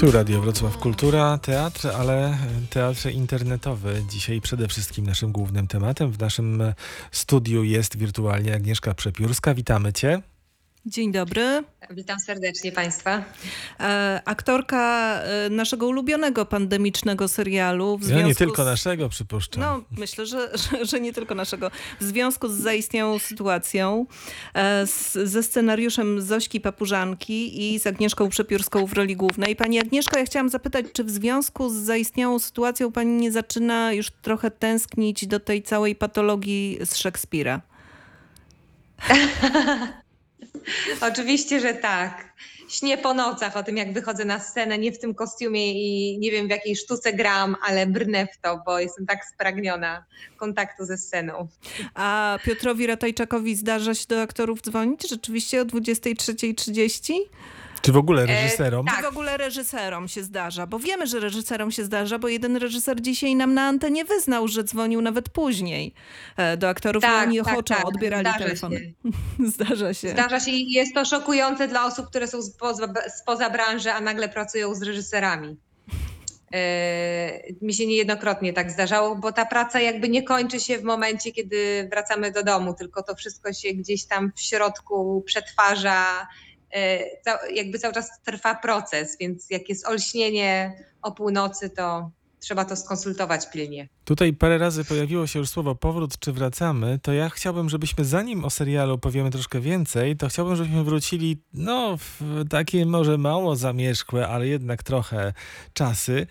[0.00, 2.38] Tu Radio Wrocław Kultura, teatr, ale
[2.70, 4.02] teatr internetowy.
[4.10, 6.12] Dzisiaj przede wszystkim naszym głównym tematem.
[6.12, 6.62] W naszym
[7.10, 9.54] studiu jest wirtualnie Agnieszka Przepiórska.
[9.54, 10.22] Witamy Cię.
[10.86, 11.64] Dzień dobry.
[11.90, 13.24] Witam serdecznie Państwa.
[13.80, 17.98] E, aktorka e, naszego ulubionego pandemicznego serialu.
[17.98, 18.66] W ja nie tylko z...
[18.66, 19.62] naszego, przypuszczam.
[19.62, 21.70] No, myślę, że, że, że, nie tylko naszego.
[22.00, 24.06] W związku z zaistniałą sytuacją,
[24.54, 29.56] e, z, ze scenariuszem Zośki Papużanki i z Agnieszką Przepiórską w roli głównej.
[29.56, 34.10] Pani Agnieszko, ja chciałam zapytać, czy w związku z zaistniałą sytuacją Pani nie zaczyna już
[34.10, 37.60] trochę tęsknić do tej całej patologii z Szekspira?
[41.12, 42.30] Oczywiście, że tak.
[42.68, 46.30] Śnię po nocach o tym, jak wychodzę na scenę, nie w tym kostiumie i nie
[46.30, 50.04] wiem w jakiej sztuce gram, ale brnę w to, bo jestem tak spragniona
[50.36, 51.48] kontaktu ze sceną.
[51.94, 57.12] A Piotrowi Ratajczakowi zdarza się do aktorów dzwonić rzeczywiście o 23.30?
[57.82, 58.88] Czy w ogóle e, reżyserom?
[58.88, 58.96] E, tak.
[58.96, 60.66] Czy w ogóle reżyserom się zdarza?
[60.66, 64.64] Bo wiemy, że reżyserom się zdarza, bo jeden reżyser dzisiaj nam na antenie wyznał, że
[64.64, 65.94] dzwonił nawet później
[66.36, 67.84] e, do aktorów tak, i oni tak, ochoczo tak.
[67.84, 68.72] odbierali zdarza telefon.
[68.72, 68.92] Się.
[69.54, 70.08] zdarza się.
[70.08, 72.92] Zdarza się i jest to szokujące dla osób, które są spoza,
[73.22, 75.56] spoza branży, a nagle pracują z reżyserami.
[76.52, 81.32] Yy, mi się niejednokrotnie tak zdarzało, bo ta praca jakby nie kończy się w momencie,
[81.32, 86.26] kiedy wracamy do domu, tylko to wszystko się gdzieś tam w środku przetwarza,
[87.54, 93.50] jakby cały czas trwa proces, więc jak jest olśnienie o północy, to trzeba to skonsultować
[93.50, 93.88] pilnie.
[94.04, 98.44] Tutaj parę razy pojawiło się już słowo powrót czy wracamy, to ja chciałbym, żebyśmy zanim
[98.44, 104.28] o serialu powiemy troszkę więcej, to chciałbym, żebyśmy wrócili no w takie może mało zamierzchłe,
[104.28, 105.32] ale jednak trochę
[105.72, 106.26] czasy,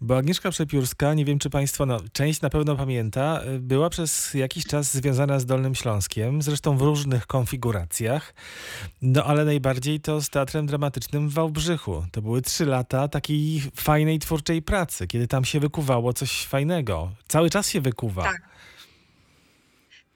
[0.00, 4.66] bo Agnieszka Przepiórska, nie wiem czy Państwo, no część na pewno pamięta, była przez jakiś
[4.66, 8.34] czas związana z Dolnym Śląskiem, zresztą w różnych konfiguracjach,
[9.02, 12.04] no ale najbardziej to z Teatrem Dramatycznym w Wałbrzychu.
[12.12, 17.50] To były trzy lata takiej fajnej, twórczej pracy, kiedy tam się wykuwało coś fajnego Cały
[17.50, 18.22] czas się wykuwa.
[18.22, 18.52] Tak.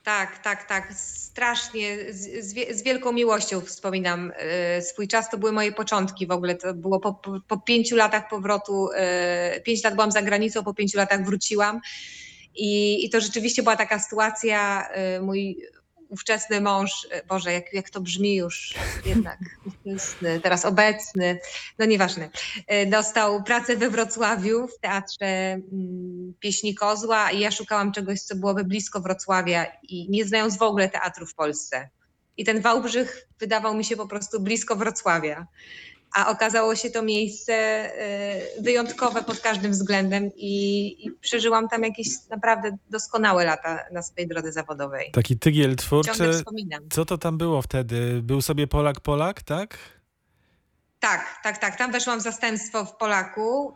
[0.06, 0.92] Tak, tak, tak.
[0.95, 2.45] Strasznie, z,
[2.77, 4.33] z, wielką miłością wspominam
[4.79, 5.30] y, swój czas.
[5.30, 6.55] To były moje początki w ogóle.
[6.55, 8.89] To było po, po, po pięciu latach powrotu.
[9.57, 11.80] Y, pięć lat byłam za granicą, po pięciu latach wróciłam.
[12.55, 14.89] I, I to rzeczywiście była taka sytuacja.
[15.17, 15.58] Y, mój
[16.08, 18.74] ówczesny mąż, e, Boże, jak, jak to brzmi już
[19.06, 21.39] jednak, ówczesny, teraz obecny,
[21.78, 22.30] no nieważne,
[22.67, 28.36] e, dostał pracę we Wrocławiu w Teatrze mm, Pieśni Kozła i ja szukałam czegoś, co
[28.36, 31.89] byłoby blisko Wrocławia i nie znając w ogóle teatru w Polsce.
[32.36, 35.46] I ten Wałbrzych wydawał mi się po prostu blisko Wrocławia
[36.12, 37.52] a okazało się to miejsce
[38.58, 44.28] y, wyjątkowe pod każdym względem i, i, przeżyłam tam jakieś naprawdę doskonałe lata na swojej
[44.28, 45.11] drodze zawodowej.
[45.12, 46.42] Taki tygiel twórczy.
[46.90, 48.20] Co to tam było wtedy?
[48.22, 49.78] Był sobie Polak Polak, tak?
[51.00, 51.78] Tak, tak, tak.
[51.78, 53.74] Tam weszłam w zastępstwo w Polaku.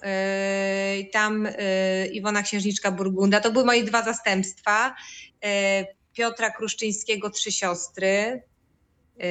[0.99, 3.41] Yy, tam yy, Iwona Księżniczka Burgunda.
[3.41, 4.95] To były moje dwa zastępstwa.
[5.43, 5.51] Yy,
[6.13, 8.43] Piotra Kruszczyńskiego, Trzy Siostry.
[9.17, 9.25] Yy,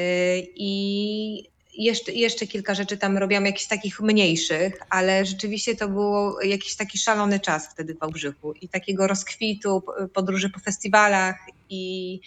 [0.56, 6.76] I jeszcze, jeszcze kilka rzeczy tam robiłam, jakichś takich mniejszych, ale rzeczywiście to było jakiś
[6.76, 11.36] taki szalony czas wtedy w Wałbrzychu i takiego rozkwitu, podróży po festiwalach
[11.70, 12.20] i,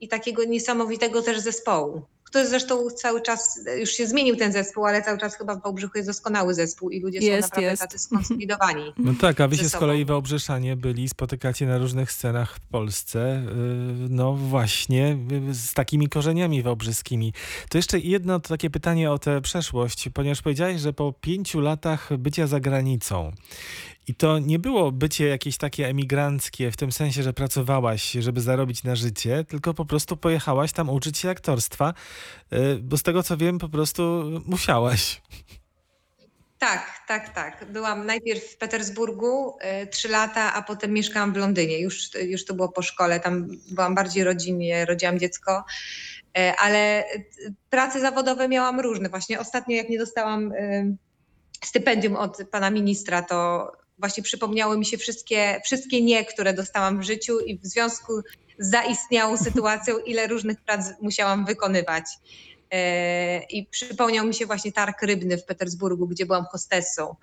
[0.00, 2.02] i takiego niesamowitego też zespołu
[2.36, 5.92] który zresztą cały czas, już się zmienił ten zespół, ale cały czas chyba w Wałbrzychu
[5.98, 7.82] jest doskonały zespół i ludzie jest, są naprawdę jest.
[7.82, 8.92] tacy skonsolidowani.
[8.98, 13.42] No tak, a wy się z kolei Wałbrzeszanie byli, spotykacie na różnych scenach w Polsce,
[13.42, 15.18] y, no właśnie
[15.52, 17.32] z takimi korzeniami wałbrzyskimi.
[17.68, 22.46] To jeszcze jedno takie pytanie o tę przeszłość, ponieważ powiedziałeś, że po pięciu latach bycia
[22.46, 23.32] za granicą
[24.06, 28.84] i to nie było bycie jakieś takie emigranckie, w tym sensie, że pracowałaś, żeby zarobić
[28.84, 31.94] na życie, tylko po prostu pojechałaś tam uczyć się aktorstwa,
[32.52, 35.22] y, bo z tego co wiem, po prostu musiałaś.
[36.58, 37.72] Tak, tak, tak.
[37.72, 41.80] Byłam najpierw w Petersburgu y, trzy lata, a potem mieszkałam w Londynie.
[41.80, 45.64] Już, już to było po szkole, tam byłam bardziej rodzinnie, rodziłam dziecko.
[46.38, 47.04] Y, ale
[47.70, 49.08] prace zawodowe miałam różne.
[49.08, 50.52] Właśnie ostatnio, jak nie dostałam
[51.64, 57.02] stypendium od pana ministra, to właśnie przypomniały mi się wszystkie, wszystkie nie, które dostałam w
[57.02, 58.12] życiu i w związku
[58.58, 62.04] z zaistniałą sytuacją, ile różnych prac musiałam wykonywać.
[62.70, 67.16] E, I przypomniał mi się właśnie targ rybny w Petersburgu, gdzie byłam hostessą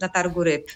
[0.00, 0.70] na targu ryb.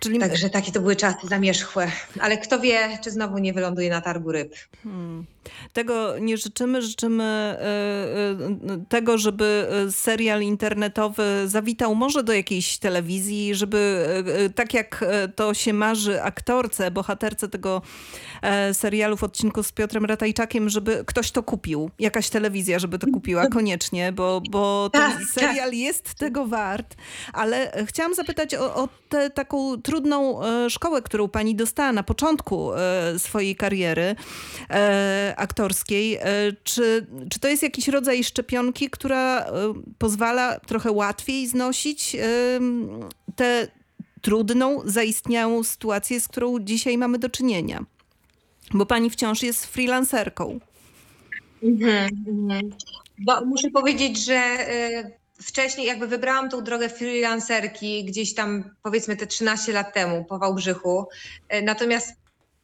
[0.00, 0.18] Czyli...
[0.18, 1.90] Także takie to były czasy zamierzchłe.
[2.20, 4.54] Ale kto wie, czy znowu nie wyląduje na targu ryb.
[4.82, 5.26] Hmm.
[5.72, 6.82] Tego nie życzymy.
[6.82, 14.06] Życzymy e, e, tego, żeby e, serial internetowy zawitał może do jakiejś telewizji, żeby
[14.54, 15.04] tak jak
[15.36, 17.82] to się marzy aktorce, bohaterce tego
[18.72, 21.90] serialu w odcinku z Piotrem Ratajczakiem, żeby ktoś to kupił.
[21.98, 26.94] Jakaś telewizja, żeby to kupiła koniecznie, bo, bo ten Tak, serial jest tego wart.
[27.32, 32.70] Ale chciałam zapytać o, o tę taką trudną szkołę, którą pani dostała na początku
[33.18, 34.16] swojej kariery
[35.36, 36.14] aktorskiej.
[36.14, 36.22] E,
[36.64, 39.50] Czy, czy to jest jakiś rodzaj szczepionki, która e,
[39.98, 42.88] pozwala trochę łatwiej znosić em,
[43.36, 43.68] tę
[44.20, 47.84] trudną, zaistniałą sytuację, z którą dzisiaj mamy do czynienia?
[48.74, 50.60] Bo pani wciąż jest freelancerką.
[51.62, 52.70] Mhm, mhm.
[53.18, 54.66] Bo muszę powiedzieć, że
[55.42, 61.06] wcześniej jakby wybrałam tą drogę freelancerki gdzieś tam powiedzmy te 13 lat temu po Wałbrzychu.
[61.62, 62.21] Natomiast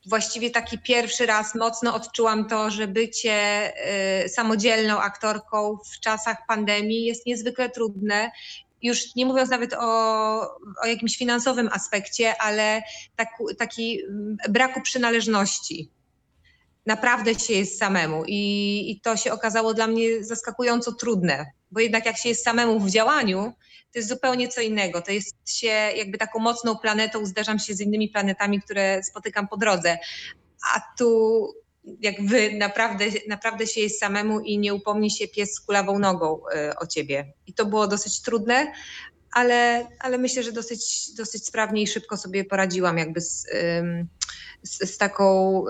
[0.08, 3.72] właściwie taki pierwszy raz mocno odczułam to, że bycie
[4.24, 8.30] y, samodzielną aktorką w czasach pandemii jest niezwykle trudne.
[8.82, 10.40] Już nie mówiąc nawet o,
[10.82, 12.82] o jakimś finansowym aspekcie, ale
[13.16, 13.28] tak,
[13.58, 15.90] taki mm, braku przynależności
[16.86, 22.06] naprawdę się jest samemu i, i to się okazało dla mnie zaskakująco trudne, bo jednak
[22.06, 23.52] jak się jest samemu w działaniu,
[23.92, 25.02] to jest zupełnie co innego.
[25.02, 25.66] To jest się
[25.96, 29.98] jakby taką mocną planetą, zderzam się z innymi planetami, które spotykam po drodze.
[30.74, 31.48] A tu
[32.00, 36.76] jakby naprawdę, naprawdę się jest samemu i nie upomni się pies z kulawą nogą y,
[36.76, 37.32] o ciebie.
[37.46, 38.72] I to było dosyć trudne,
[39.32, 43.46] ale, ale myślę, że dosyć, dosyć sprawnie i szybko sobie poradziłam jakby z,
[44.62, 45.64] z, z taką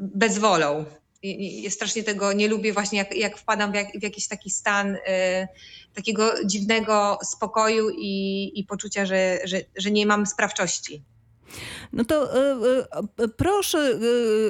[0.00, 0.84] bezwolą.
[1.30, 4.94] I strasznie tego nie lubię właśnie, jak, jak wpadam w, jak, w jakiś taki stan
[4.94, 5.00] y,
[5.94, 11.02] takiego dziwnego spokoju i, i poczucia, że, że, że nie mam sprawczości.
[11.92, 12.56] No to e,
[13.18, 13.98] e, proszę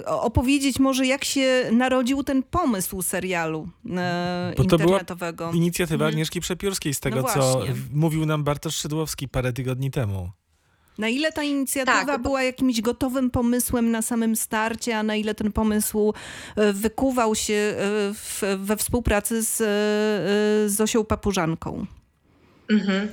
[0.02, 5.50] e, opowiedzieć może, jak się narodził ten pomysł serialu e, Bo to była internetowego.
[5.54, 6.14] Inicjatywa Mhm.
[6.14, 7.62] Agnieszki Przepiórskiej z tego, No co
[7.92, 10.30] mówił nam Bartosz Szydłowski parę tygodni temu.
[10.98, 12.22] Na ile ta inicjatywa Tak.
[12.22, 16.12] była jakimś gotowym pomysłem na samym starcie, a na ile ten pomysł
[16.56, 17.74] e, wykuwał się e,
[18.14, 21.86] w, we współpracy z e, Zosią Papużanką?
[22.70, 23.08] Mhm.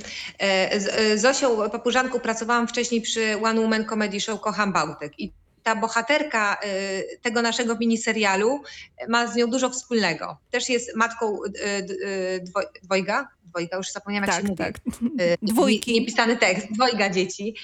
[0.77, 5.31] Z Zosią Papużanką pracowałam wcześniej przy One Woman Comedy Show Kocham Bałtyk i
[5.63, 6.67] ta bohaterka e,
[7.21, 8.61] tego naszego miniserialu
[9.07, 10.37] ma z nią dużo wspólnego.
[10.51, 11.83] Też jest matką e,
[12.39, 14.57] dwoj- dwojga, dwojga, już zapomniałam jak Tak, się mówi.
[14.57, 14.75] tak.
[15.53, 15.93] Dwójki.
[15.93, 17.55] nie- Niepisany tekst, dwojga dzieci.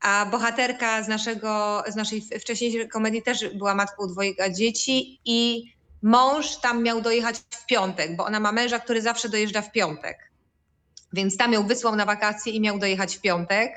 [0.00, 5.64] A bohaterka z, naszego, z naszej wcześniejszej komedii też była matką dwojga dzieci i
[6.02, 10.30] mąż tam miał dojechać w piątek, bo ona ma męża, który zawsze dojeżdża w piątek.
[11.12, 13.72] Więc tam ją wysłał na wakacje i miał dojechać w piątek.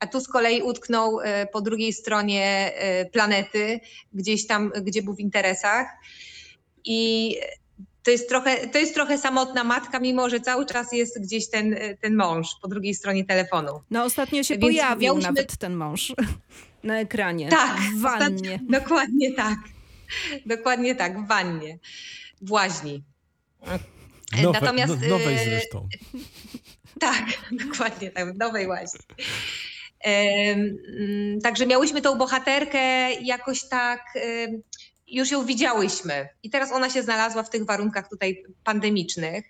[0.00, 3.80] A tu z kolei utknął e, po drugiej stronie e, planety,
[4.12, 5.86] gdzieś tam, gdzie był w interesach.
[6.84, 7.36] I
[8.02, 11.76] to jest trochę, to jest trochę samotna matka, mimo że cały czas jest gdzieś ten,
[12.00, 13.80] ten mąż po drugiej stronie telefonu.
[13.90, 16.12] No ostatnio się Więc pojawił miałyśmy- nawet ten mąż
[16.82, 17.48] na ekranie.
[17.48, 18.60] Tak, w wannie.
[18.68, 19.58] Dokładnie tak.
[20.46, 21.78] Dokładnie tak, w wannie,
[22.42, 23.02] w łaźni.
[24.42, 25.88] Nowe, Natomiast, no, nowej e, zresztą.
[27.00, 27.24] Tak,
[27.66, 29.00] dokładnie tak, w nowej łaźni.
[30.04, 34.00] Mm, Także miałyśmy tą bohaterkę jakoś tak,
[35.06, 39.44] już ją widziałyśmy i teraz ona się znalazła w tych warunkach tutaj pandemicznych.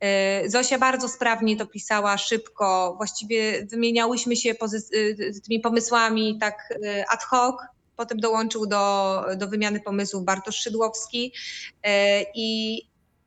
[0.00, 4.50] E, Zosia bardzo sprawnie to pisała, szybko, właściwie wymieniałyśmy się
[4.94, 7.56] y, tymi pomysłami tak y, ad hoc.
[7.96, 11.32] Potem dołączył do, do wymiany pomysłów Bartosz Szydłowski
[11.82, 12.78] e, i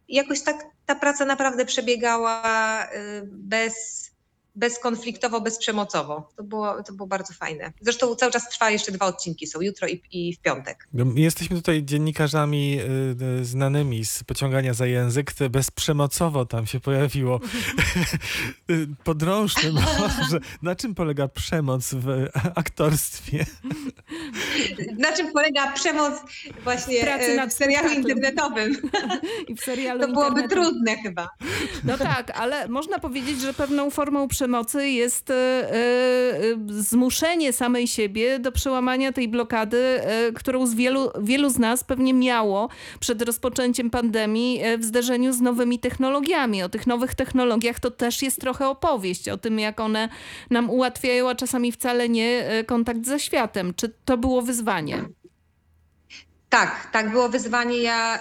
[0.10, 2.88] jakoś tak ta praca naprawdę przebiegała
[3.26, 4.11] bez,
[4.56, 6.30] bezkonfliktowo, bezprzemocowo.
[6.38, 7.72] To było, to było bardzo fajne.
[7.82, 10.88] Zresztą cały czas trwa, jeszcze dwa odcinki są, jutro i, i w piątek.
[10.94, 15.34] No, my Jesteśmy tutaj dziennikarzami y, y, znanymi z pociągania za język.
[15.50, 17.40] Bezprzemocowo tam się pojawiło.
[18.72, 20.40] Y, Podrążmy może.
[20.62, 23.46] Na czym polega przemoc w aktorstwie?
[24.98, 26.14] Na czym polega przemoc
[26.64, 28.18] właśnie Pracy e, nad w serialu spektaklem.
[28.18, 28.76] internetowym?
[29.50, 30.74] I w serialu To byłoby internetowym.
[30.74, 31.30] trudne chyba.
[31.84, 34.41] No tak, ale można powiedzieć, że pewną formą przemocy
[34.92, 35.74] jest e, e,
[36.68, 42.14] zmuszenie samej siebie do przełamania tej blokady, e, którą z wielu, wielu z nas pewnie
[42.14, 42.70] miało
[43.00, 46.64] przed rozpoczęciem pandemii w zderzeniu z nowymi technologiami.
[46.64, 50.10] O tych nowych technologiach to też jest trochę opowieść, o tym jak one
[50.50, 53.74] nam ułatwiają, a czasami wcale nie kontakt ze światem.
[53.76, 55.06] Czy to było wyzwanie?
[56.52, 57.78] Tak, tak, było wyzwanie.
[57.78, 58.20] Ja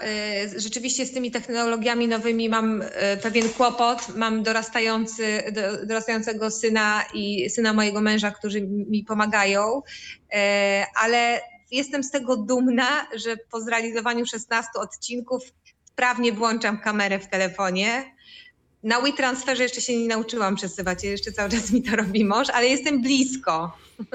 [0.54, 2.86] y, rzeczywiście z tymi technologiami nowymi mam y,
[3.22, 4.16] pewien kłopot.
[4.16, 10.36] Mam dorastający, do, dorastającego syna i syna mojego męża, którzy mi pomagają, y,
[10.94, 15.42] ale jestem z tego dumna, że po zrealizowaniu 16 odcinków
[15.84, 18.14] sprawnie włączam kamerę w telefonie.
[18.82, 22.66] Na WeTransferze jeszcze się nie nauczyłam przesyłać, jeszcze cały czas mi to robi mąż, ale
[22.66, 23.78] jestem blisko.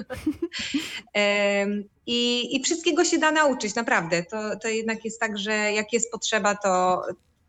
[2.07, 4.23] I, I wszystkiego się da nauczyć, naprawdę.
[4.23, 7.01] To, to jednak jest tak, że jak jest potrzeba, to,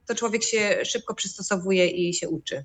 [0.06, 2.64] to człowiek się szybko przystosowuje i się uczy.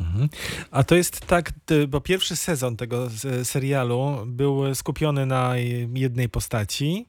[0.00, 0.28] Mhm.
[0.70, 1.50] A to jest tak,
[1.88, 5.54] bo pierwszy sezon tego s- serialu był skupiony na
[5.94, 7.08] jednej postaci.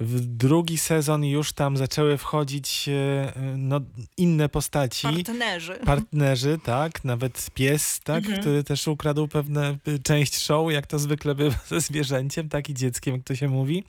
[0.00, 3.80] W drugi sezon już tam zaczęły wchodzić e, no,
[4.16, 5.06] inne postaci.
[5.06, 5.78] Partnerzy.
[5.86, 8.40] Partnerzy, tak, nawet pies, tak, Mhm.
[8.40, 12.74] który też ukradł pewne y, część show, jak to zwykle bywa ze zwierzęciem, tak, i
[12.74, 13.84] dzieckiem, jak to się mówi.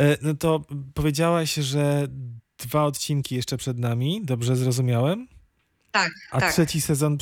[0.00, 2.08] E, No to powiedziałaś, że
[2.58, 5.28] dwa odcinki jeszcze przed nami, dobrze zrozumiałem?
[5.90, 6.52] Tak, A tak.
[6.52, 7.18] trzeci sezon,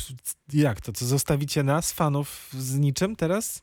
[0.53, 0.93] jak to?
[0.93, 3.61] Co zostawicie nas, fanów, z niczym teraz?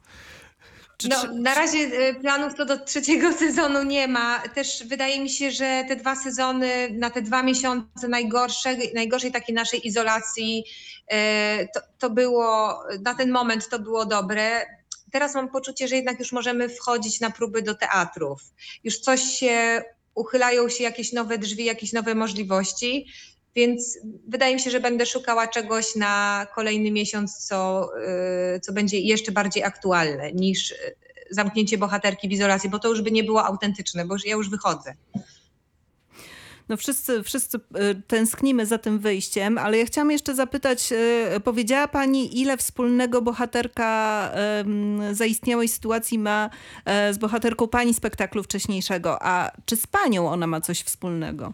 [0.97, 4.43] Czy- No, czy- na razie e, planów to do trzeciego sezonu nie ma.
[4.55, 9.55] Też wydaje mi się, że te dwa sezony, na te dwa miesiące najgorszej, najgorszej takiej
[9.55, 10.65] naszej izolacji,
[11.09, 14.67] e, to, to było, na ten moment to było dobre.
[15.13, 18.41] Teraz mam poczucie, że jednak już możemy wchodzić na próby do teatrów.
[18.85, 19.83] Już coś się,
[20.15, 23.07] uchylają się jakieś nowe drzwi, jakieś nowe możliwości.
[23.57, 23.99] Więc
[24.29, 27.89] wydaje mi się, że będę szukała czegoś na kolejny miesiąc, co,
[28.57, 30.77] y, co będzie jeszcze bardziej aktualne niż y,
[31.31, 34.51] zamknięcie bohaterki w izolacji, bo to już by nie było autentyczne, bo już, ja już
[34.51, 34.95] wychodzę.
[36.69, 40.93] No wszyscy, wszyscy e, tęsknimy za tym wyjściem, ale ja chciałam jeszcze zapytać,
[41.45, 44.33] powiedziała pani, ile wspólnego bohaterka
[45.13, 46.51] zaistniałej sytuacji ma
[46.85, 51.53] e, z bohaterką pani spektaklu wcześniejszego, a czy z panią ona ma coś wspólnego?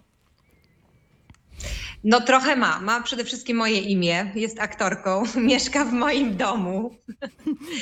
[2.04, 2.80] No trochę ma.
[2.80, 6.97] Ma przede wszystkim moje imię, jest aktorką, mieszka w moim domu.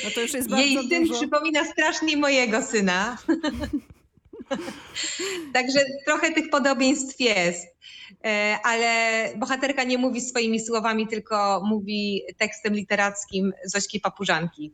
[0.03, 1.19] No to już jest bardzo Jej syn dużo.
[1.19, 3.17] przypomina strasznie mojego syna.
[5.53, 7.67] Także trochę tych podobieństw jest.
[8.25, 14.73] E, Ale bohaterka nie mówi swoimi słowami, tylko mówi tekstem literackim Zośki Papużanki.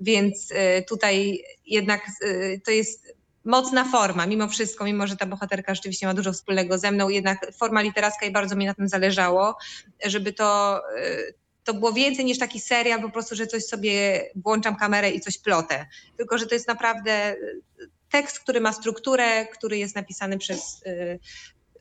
[0.00, 3.13] Więc e, tutaj jednak e, to jest
[3.44, 7.52] mocna forma, mimo wszystko, mimo że ta bohaterka rzeczywiście ma dużo wspólnego ze mną, jednak
[7.54, 9.56] forma literacka i bardzo mi na tym zależało,
[10.04, 14.76] żeby to e, to było więcej niż taki serial, po prostu, że coś sobie włączam
[14.76, 15.86] kamerę i coś plotę.
[16.16, 17.62] Tylko, że to jest naprawdę y,
[18.10, 21.18] tekst, który ma strukturę, który jest napisany przez y,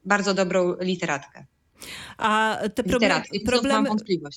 [0.06, 1.46] bardzo dobrą literatkę.
[2.18, 3.90] A te problemy,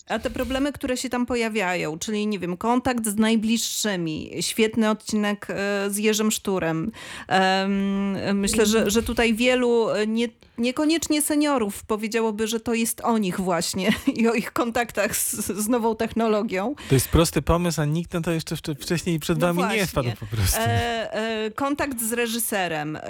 [0.08, 5.46] a te problemy, które się tam pojawiają, czyli nie wiem, kontakt z najbliższymi, świetny odcinek
[5.50, 6.92] e, z Jerzym Szturem.
[7.28, 13.18] Em, Myślę, że, że tutaj wielu, e, nie, niekoniecznie seniorów, powiedziałoby, że to jest o
[13.18, 16.74] nich właśnie i o ich kontaktach z, z nową technologią.
[16.88, 19.86] To jest prosty pomysł, a nikt na to jeszcze wcze- wcześniej przed No wami nie
[19.86, 20.60] wpadł po prostu.
[20.60, 23.00] E, e, kontakt z reżyserem, e,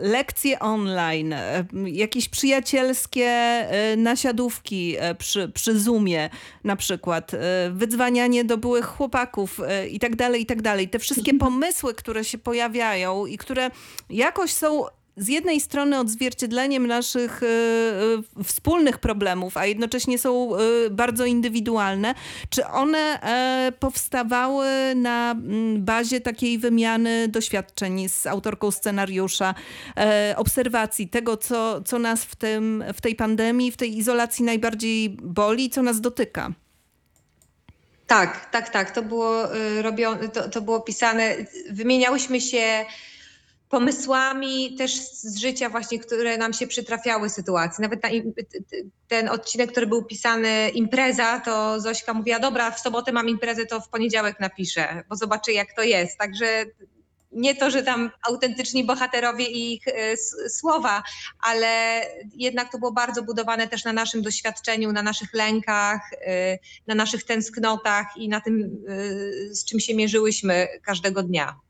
[0.00, 6.30] lekcje online, e, jakieś przyjacielskie e, nasiadówki e, przy, przy Zoomie
[6.64, 7.38] na przykład, e,
[7.72, 10.88] wydzwanianie do byłych chłopaków e, i tak dalej, i tak dalej.
[10.88, 13.70] Te wszystkie pomysły, które się pojawiają i które
[14.10, 14.84] jakoś są
[15.16, 20.58] z jednej strony odzwierciedleniem naszych e, e, wspólnych problemów, a jednocześnie są e,
[20.90, 22.14] bardzo indywidualne,
[22.50, 23.18] czy one
[23.80, 29.54] powstawały na mm, bazie takiej wymiany doświadczeń z autorką scenariusza,
[30.36, 35.70] obserwacji tego, co, co nas w, tym, w tej pandemii, w tej izolacji najbardziej boli,
[35.70, 36.52] co nas dotyka?
[38.06, 38.90] Tak, tak, tak.
[38.90, 39.42] To było
[39.82, 41.36] robione, to, to było pisane.
[41.70, 42.84] Wymieniałyśmy się
[43.74, 47.82] pomysłami też z życia właśnie, które nam się przytrafiały sytuacji.
[47.82, 48.10] Nawet t-
[49.08, 53.80] ten odcinek, który był pisany impreza, to Zośka mówiła, dobra, w sobotę mam imprezę, to
[53.80, 56.18] w poniedziałek napiszę, bo zobaczę jak to jest.
[56.18, 56.66] Także
[57.32, 60.16] nie to, że tam autentyczni bohaterowie i ich e,
[60.48, 61.02] słowa,
[61.40, 62.00] ale
[62.34, 67.24] jednak to było bardzo budowane też na naszym doświadczeniu, na naszych lękach, e, na naszych
[67.24, 71.64] tęsknotach i na tym, e, z czym się mierzyłyśmy każdego dnia.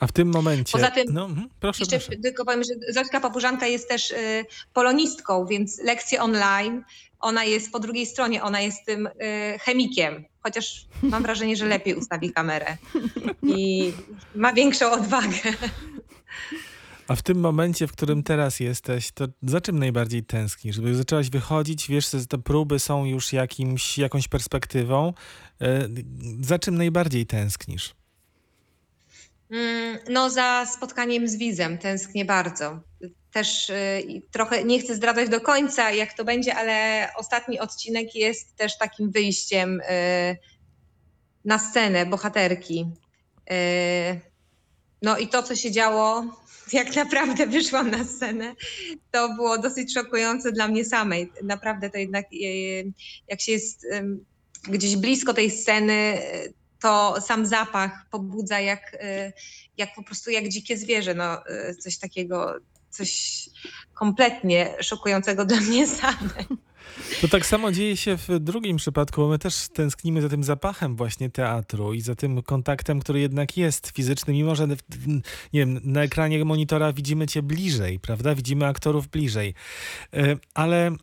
[0.00, 0.72] A w tym momencie...
[0.72, 2.22] Poza tym- no, mhm, proszę, Jeszcze proszę.
[2.22, 6.84] tylko powiem, że Zośka Papużanka jest też y, polonistką, więc lekcje online,
[7.20, 9.10] ona jest po drugiej stronie, ona jest tym y,
[9.60, 12.76] chemikiem, chociaż mam wrażenie, że lepiej ustawi kamerę
[13.42, 13.92] i
[14.34, 15.36] ma większą odwagę.
[17.08, 20.76] A w tym momencie, w którym teraz jesteś, to za czym najbardziej tęsknisz?
[20.76, 25.12] Żeby zaczęłaś wychodzić, wiesz, że te próby są już jakimś, jakąś perspektywą.
[25.60, 25.88] E,
[26.40, 27.94] Za czym najbardziej tęsknisz?
[29.50, 32.80] Mm, No za spotkaniem z widzem tęsknię bardzo.
[33.32, 38.56] Też y, trochę nie chcę zdradzać do końca, jak to będzie, ale ostatni odcinek jest
[38.56, 39.84] też takim wyjściem y,
[41.44, 42.86] na scenę bohaterki.
[43.52, 44.20] Y,
[45.02, 46.24] No i to, co się działo,
[46.72, 48.54] jak naprawdę wyszłam na scenę,
[49.10, 51.32] to było dosyć szokujące dla mnie samej.
[51.42, 52.26] Naprawdę to jednak,
[53.28, 53.86] jak się jest
[54.68, 56.18] gdzieś blisko tej sceny,
[56.80, 59.32] to sam zapach pobudza jak, e,
[59.76, 61.14] jak po prostu jak dzikie zwierzę.
[61.14, 62.54] No, e, coś takiego,
[62.90, 63.38] coś
[63.94, 66.46] kompletnie szokującego dla mnie samej.
[67.20, 70.96] To tak samo dzieje się w drugim przypadku, bo my też tęsknimy za tym zapachem
[70.96, 74.66] właśnie teatru i za tym kontaktem, który jednak jest fizyczny, mimo że
[75.52, 78.34] nie wiem, na ekranie monitora widzimy cię bliżej, prawda?
[78.34, 79.54] Widzimy aktorów bliżej.
[80.14, 80.94] E, Ale e,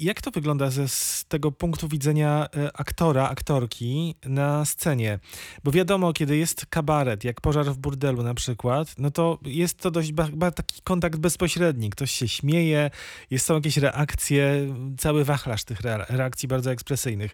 [0.00, 5.18] jak to wygląda ze, z tego punktu widzenia e, aktora, aktorki na scenie?
[5.64, 9.90] Bo wiadomo, kiedy jest kabaret, jak pożar w burdelu na przykład, no to jest to
[9.90, 10.12] dość
[10.54, 11.90] taki kontakt bezpośredni.
[11.90, 12.90] Ktoś się śmieje,
[13.30, 17.32] jest, są jakieś reakcje, cały wachlarz tych re, reakcji bardzo ekspresyjnych.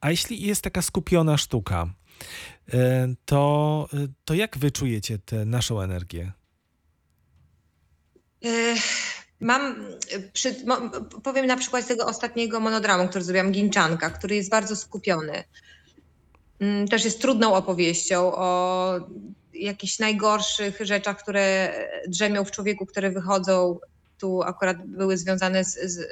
[0.00, 1.86] A jeśli jest taka skupiona sztuka,
[2.72, 6.32] e, to, e, to jak wy czujecie tę naszą energię?
[8.44, 8.82] Ech,
[9.40, 9.76] Mam,
[10.32, 10.54] przy,
[11.22, 15.44] powiem na przykład tego ostatniego monodramu, który zrobiłam, Ginczanka, który jest bardzo skupiony.
[16.60, 18.94] Mm, Też jest trudną opowieścią o
[19.54, 21.74] jakichś najgorszych rzeczach, które
[22.08, 23.78] drzemią w człowieku, które wychodzą.
[24.18, 26.10] Tu akurat były związane z, z,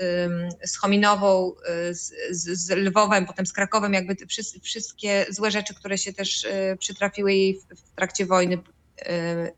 [0.71, 1.53] z Chominową,
[1.91, 6.13] y, z, z, Lwowem, potem z Krakowem, jakby te wszys- wszystkie złe rzeczy, które się
[6.13, 8.55] też y, przytrafiły jej w, w trakcie wojny.
[8.55, 8.59] y,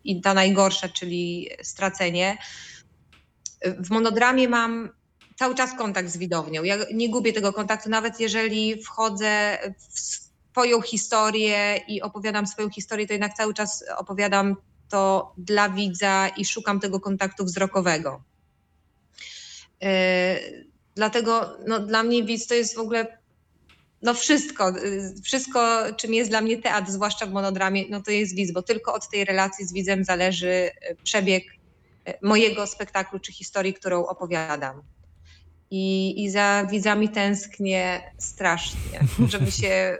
[0.05, 2.39] I ta najgorsza, czyli stracenie
[3.79, 4.91] w monodramie mam
[5.37, 6.63] cały czas kontakt z widownią.
[6.63, 9.59] Ja nie gubię tego kontaktu, nawet jeżeli wchodzę
[9.91, 10.01] w
[10.53, 14.57] swoją historię i opowiadam swoją historię, to jednak cały czas opowiadam
[14.89, 18.23] to dla widza i szukam tego kontaktu wzrokowego.
[19.85, 20.64] Yy,
[20.95, 23.19] dlatego no, dla mnie widz to jest w ogóle
[24.03, 28.35] no wszystko, yy, wszystko czym jest dla mnie teatr, zwłaszcza w monodramie, no to jest
[28.35, 31.45] widz, bo tylko od tej relacji z widzem zależy yy, przebieg
[32.23, 34.83] mojego spektaklu czy historii, którą opowiadam.
[35.71, 39.99] I, I za widzami tęsknię strasznie, żeby się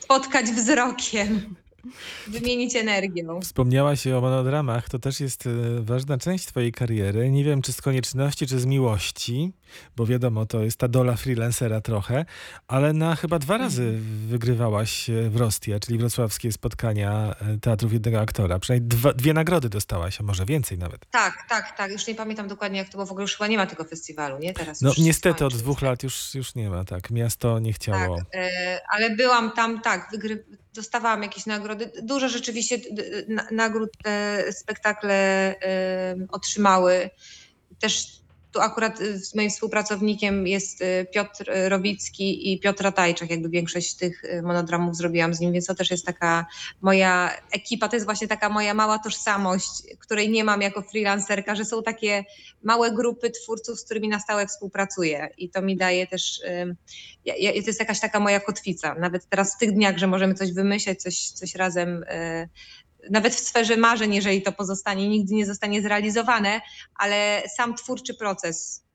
[0.00, 1.56] spotkać wzrokiem,
[2.26, 3.40] wymienić energią.
[3.40, 5.50] Wspomniałaś o monodramach, to też jest e,
[5.80, 7.30] ważna część twojej kariery.
[7.30, 9.52] Nie wiem, czy z konieczności, czy z miłości,
[9.96, 12.24] bo wiadomo, to jest ta dola freelancera trochę,
[12.68, 18.20] ale na chyba dwa razy wygrywałaś e, w Rostie, czyli wrocławskie spotkania e, teatrów jednego
[18.20, 18.58] aktora.
[18.58, 21.06] Przynajmniej dwa, dwie nagrody dostałaś, a może więcej nawet.
[21.10, 21.92] Tak, tak, tak.
[21.92, 24.38] Już nie pamiętam dokładnie jak to, bo w ogóle już chyba nie ma tego festiwalu,
[24.38, 24.52] nie?
[24.52, 27.10] Teraz No niestety od dwóch lat już, już nie ma, tak.
[27.10, 28.16] Miasto nie chciało.
[28.16, 28.42] Tak,
[28.92, 30.44] ale byłam tam, tak, wygry...
[30.76, 31.92] dostawałam jakieś nagrody.
[32.02, 32.78] Dużo rzeczywiście
[33.50, 37.10] nagród te spektakle e, otrzymały.
[37.78, 38.20] Też
[38.56, 43.30] tu akurat e, z moim współpracownikiem jest e, Piotr Rowicki i Piotr Ratajczak.
[43.30, 46.46] Jakby większość tych e, monodramów zrobiłam z nim, więc to też jest taka
[46.80, 51.64] moja ekipa, to jest właśnie taka moja mała tożsamość, której nie mam jako freelancerka, że
[51.64, 52.24] są takie
[52.62, 56.40] małe grupy twórców, z którymi na stałe współpracuję i to mi daje też
[57.24, 58.94] to jest jakaś taka moja kotwica.
[58.94, 62.04] Nawet teraz w tych dniach, że możemy coś wymyśleć, coś, coś razem,
[63.10, 66.60] nawet w sferze marzeń, jeżeli to pozostanie, nigdy nie zostanie zrealizowane,
[66.94, 68.86] ale sam twórczy proces,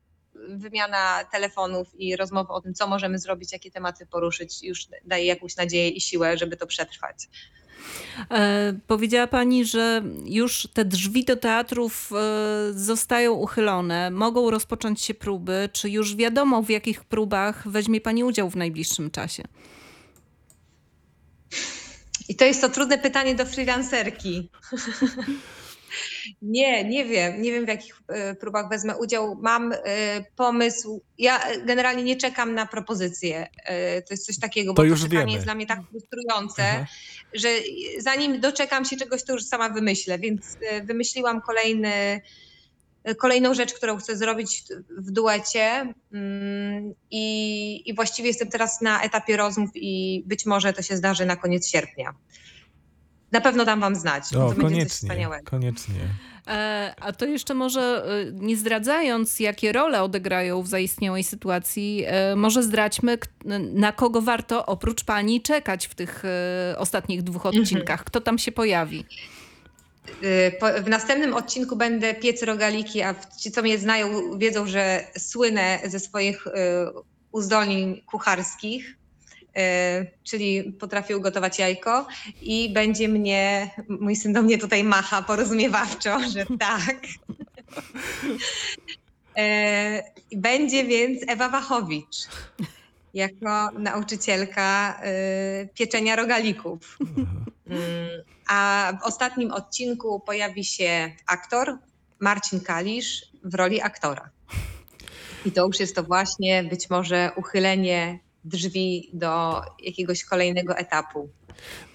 [0.48, 5.56] wymiana telefonów i rozmowy o tym, co możemy zrobić, jakie tematy poruszyć, już daje jakąś
[5.56, 7.28] nadzieję i siłę, żeby to przetrwać.
[8.30, 15.14] E, powiedziała Pani, że już te drzwi do teatrów e, zostają uchylone, mogą rozpocząć się
[15.14, 15.68] próby.
[15.72, 19.42] Czy już wiadomo, w jakich próbach weźmie Pani udział w najbliższym czasie?
[22.28, 24.50] I to jest to trudne pytanie do freelancerki.
[26.42, 27.42] Nie, nie wiem.
[27.42, 29.38] Nie wiem, w jakich e, próbach wezmę udział.
[29.40, 29.78] Mam e,
[30.36, 31.02] pomysł.
[31.18, 33.46] Ja e, generalnie nie czekam na propozycje.
[34.08, 35.32] To jest coś takiego, To bo już to wiemy.
[35.32, 36.86] jest dla mnie tak frustrujące, Aha.
[37.34, 37.48] że
[37.98, 40.18] zanim doczekam się czegoś, to już sama wymyślę.
[40.18, 42.20] Więc wymyśliłam kolejny,
[43.18, 44.64] kolejną rzecz, którą chcę zrobić
[44.98, 45.94] w duecie.
[46.12, 51.26] Mm, I, I właściwie jestem teraz na etapie rozmów i być może to się zdarzy
[51.26, 52.14] na koniec sierpnia.
[53.32, 54.24] Na pewno dam wam znać.
[54.24, 55.50] O, to będzie coś koniecznie, wspaniałego.
[55.50, 56.00] koniecznie.
[56.46, 62.36] E, A to jeszcze może, e, nie zdradzając, jakie role odegrają w zaistniałej sytuacji, e,
[62.36, 63.18] może zdradźmy,
[63.72, 66.22] na kogo warto oprócz pani czekać w tych
[66.76, 68.04] ostatnich dwóch odcinkach.
[68.04, 69.04] Kto tam się pojawi?
[70.08, 75.78] Y, W następnym odcinku będę piec rogaliki, a ci, co mnie znają, wiedzą, że słynę
[75.84, 76.50] ze swoich y,
[77.32, 82.06] uzdolnień kucharskich, y, czyli potrafię ugotować jajko
[82.42, 86.96] i będzie mnie, mój syn do mnie tutaj macha porozumiewawczo, że tak.
[90.36, 92.16] Będzie więc Ewa Wachowicz
[93.14, 95.00] jako nauczycielka
[95.74, 96.98] pieczenia rogalików.
[98.52, 101.78] A w ostatnim odcinku pojawi się aktor
[102.20, 104.30] Marcin Kalisz w roli aktora.
[105.46, 111.28] I to już jest to właśnie być może uchylenie drzwi do jakiegoś kolejnego etapu.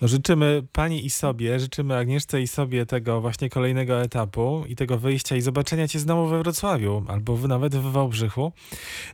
[0.01, 4.97] No życzymy pani i sobie, życzymy Agnieszce i sobie tego właśnie kolejnego etapu i tego
[4.97, 8.51] wyjścia i zobaczenia cię znowu we Wrocławiu albo nawet w Wałbrzychu.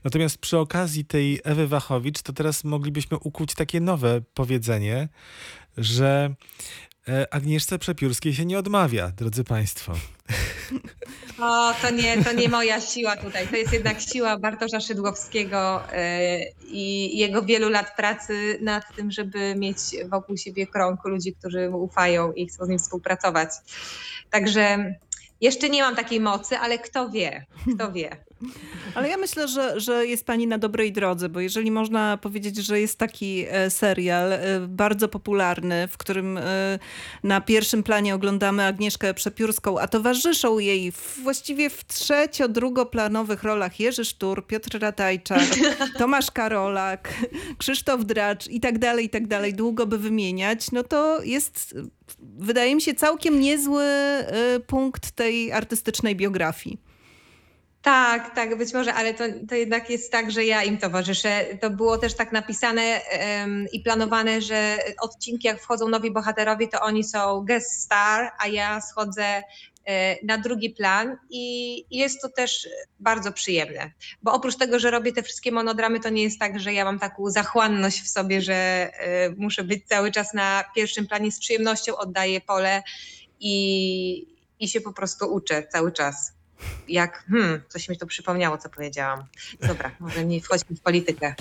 [0.03, 5.09] Natomiast przy okazji tej Ewy Wachowicz, to teraz moglibyśmy ukuć takie nowe powiedzenie,
[5.77, 6.35] że
[7.31, 9.93] Agnieszce Przepiórskiej się nie odmawia, drodzy państwo.
[11.39, 13.47] O, to nie, to nie moja siła tutaj.
[13.47, 19.55] To jest jednak siła Bartosza Szydłowskiego yy, i jego wielu lat pracy nad tym, żeby
[19.55, 19.77] mieć
[20.09, 23.49] wokół siebie krąg ludzi, którzy mu ufają i chcą z nim współpracować.
[24.29, 24.95] Także
[25.41, 28.17] jeszcze nie mam takiej mocy, ale kto wie, kto wie.
[28.95, 32.79] Ale ja myślę, że, że jest pani na dobrej drodze, bo jeżeli można powiedzieć, że
[32.79, 36.79] jest taki e, serial e, bardzo popularny, w którym e,
[37.23, 44.47] na pierwszym planie oglądamy Agnieszkę Przepiórską, a towarzyszą jej właściwie w trzecio-drugoplanowych rolach Jerzy Sztur,
[44.47, 45.47] Piotr Ratajczak,
[45.99, 47.13] Tomasz Karolak,
[47.57, 51.75] Krzysztof Dracz i tak dalej, i tak dalej, długo by wymieniać, no to jest,
[52.19, 53.85] wydaje mi się, całkiem niezły
[54.67, 56.92] punkt tej artystycznej biografii.
[57.83, 61.45] Tak, tak, być może, ale to, to jednak jest tak, że ja im towarzyszę.
[61.61, 66.81] To było też tak napisane em, i planowane, że odcinki, jak wchodzą nowi bohaterowie, to
[66.81, 69.43] oni są guest star, a ja schodzę
[69.85, 72.67] e, na drugi plan i i jest to też
[72.99, 73.91] bardzo przyjemne,
[74.21, 76.99] bo oprócz tego, że robię te wszystkie monodramy, to nie jest tak, że ja mam
[76.99, 81.95] taką zachłanność w sobie, że e, muszę być cały czas na pierwszym planie, z przyjemnością
[81.95, 82.83] oddaję pole
[83.39, 84.27] i,
[84.59, 86.42] i się po prostu uczę cały czas.
[86.87, 89.23] Jak, hmm, coś mi to przypomniało, co powiedziałam.
[89.67, 91.35] Dobra, może nie wchodźmy w politykę.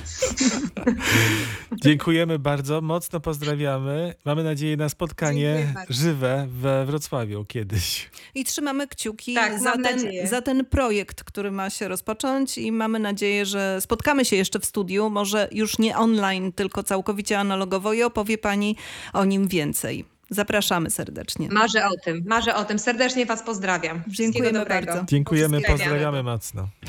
[1.73, 4.15] Dziękujemy bardzo, mocno pozdrawiamy.
[4.25, 8.11] Mamy nadzieję na spotkanie żywe we Wrocławiu kiedyś.
[8.35, 10.27] I trzymamy kciuki Tak, za, ten, nadzieję.
[10.27, 14.65] za ten projekt, który ma się rozpocząć i mamy nadzieję, że spotkamy się jeszcze w
[14.65, 18.77] studiu, może już nie online, tylko całkowicie analogowo i opowie pani
[19.13, 20.12] o nim więcej.
[20.33, 21.49] Zapraszamy serdecznie.
[21.51, 22.79] Marzę o tym, marzę o tym.
[22.79, 24.03] Serdecznie Was pozdrawiam.
[24.09, 25.05] Dziękujemy bardzo.
[25.09, 26.69] Dziękujemy, pozdrawiamy mocno.